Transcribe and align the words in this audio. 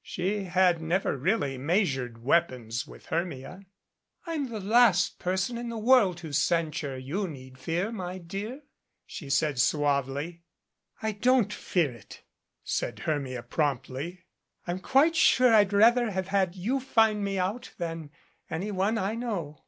She 0.00 0.44
had 0.44 0.80
never 0.80 1.18
really 1.18 1.58
measured 1.58 2.24
weapons 2.24 2.86
with 2.86 3.04
Hermia. 3.08 3.66
"I'm 4.24 4.48
the 4.48 4.58
last 4.58 5.18
person 5.18 5.58
in 5.58 5.68
the 5.68 5.76
world 5.76 6.20
whose 6.20 6.42
censure 6.42 6.96
you 6.96 7.28
need 7.28 7.58
fear, 7.58 7.92
my 7.92 8.16
dear," 8.16 8.62
she 9.04 9.28
said 9.28 9.58
suavely. 9.60 10.44
"I 11.02 11.12
don't 11.12 11.52
fear 11.52 11.92
it," 11.92 12.22
said 12.64 13.00
Hermia 13.00 13.42
promptly. 13.42 14.24
"I'm 14.66 14.78
quite 14.80 15.14
sure 15.14 15.52
I'd 15.52 15.74
rather 15.74 16.10
have 16.10 16.28
had 16.28 16.54
you 16.56 16.80
find 16.80 17.22
me 17.22 17.38
out 17.38 17.74
than 17.76 18.08
any 18.48 18.70
one 18.70 18.96
I 18.96 19.14
know." 19.14 19.66